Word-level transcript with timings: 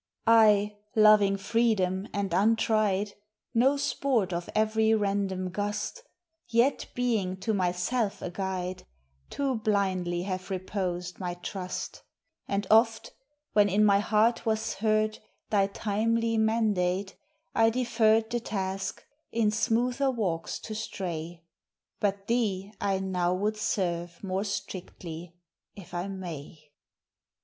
HUM 0.25 0.33
1 0.35 0.43
\ 0.45 0.45
EXPERIENCE. 0.47 0.73
279 0.95 1.05
I, 1.05 1.09
loving 1.11 1.37
freedom, 1.37 2.07
and 2.11 2.33
untried, 2.33 3.13
NO 3.53 3.75
sporl 3.75 4.33
of 4.33 4.49
every 4.55 4.95
random 4.95 5.51
gust, 5.51 6.01
Yet 6.47 6.87
being 6.95 7.37
t<> 7.37 7.51
myself 7.55 8.19
a 8.23 8.31
guide, 8.31 8.87
Too 9.29 9.53
blindly 9.57 10.23
have 10.23 10.49
reposed 10.49 11.19
my 11.19 11.35
trust; 11.35 12.01
And 12.47 12.65
oft, 12.71 13.11
when 13.53 13.69
in 13.69 13.85
my 13.85 13.99
heart 13.99 14.43
was 14.43 14.73
heard 14.73 15.19
Thy 15.51 15.67
timely 15.67 16.35
mandate, 16.35 17.15
I 17.53 17.69
deferred 17.69 18.31
The 18.31 18.39
task, 18.39 19.05
in 19.31 19.51
smoother 19.51 20.09
walks 20.09 20.57
to 20.61 20.73
stray; 20.73 21.43
But 21.99 22.25
thee 22.25 22.73
I 22.81 22.97
now 22.97 23.35
would 23.35 23.55
serve 23.55 24.23
more 24.23 24.45
strictly, 24.45 25.35
if 25.75 25.93
I 25.93 26.07
may. 26.07 26.71